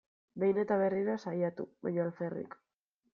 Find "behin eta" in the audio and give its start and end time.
0.43-0.77